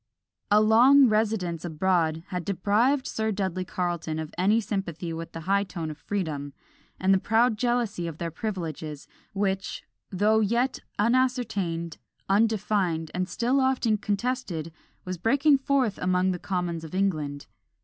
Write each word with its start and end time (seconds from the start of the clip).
A 0.49 0.59
long 0.61 1.07
residence 1.09 1.63
abroad 1.63 2.23
had 2.29 2.43
deprived 2.43 3.05
Sir 3.05 3.31
Dudley 3.31 3.63
Carleton 3.63 4.17
of 4.17 4.33
any 4.35 4.59
sympathy 4.59 5.13
with 5.13 5.31
the 5.31 5.41
high 5.41 5.63
tone 5.63 5.91
of 5.91 5.97
freedom, 5.99 6.53
and 6.99 7.13
the 7.13 7.19
proud 7.19 7.55
jealousy 7.55 8.07
of 8.07 8.17
their 8.17 8.31
privileges, 8.31 9.07
which, 9.33 9.83
though 10.09 10.39
yet 10.39 10.79
unascertained, 10.97 11.99
undefined, 12.27 13.11
and 13.13 13.29
still 13.29 13.59
often 13.61 13.95
contested, 13.95 14.73
was 15.05 15.19
breaking 15.19 15.59
forth 15.59 15.99
among 15.99 16.31
the 16.31 16.39
commons 16.39 16.83
of 16.83 16.95
England. 16.95 17.45